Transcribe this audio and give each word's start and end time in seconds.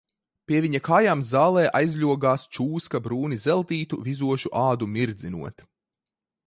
Pie 0.51 0.59
viņa 0.65 0.79
kājām 0.85 1.19
zālē 1.27 1.65
aizļogās 1.81 2.47
čūska 2.57 3.03
brūni 3.09 3.41
zeltītu, 3.45 4.01
vizošu 4.09 4.55
ādu 4.67 4.93
mirdzinot. 4.97 5.69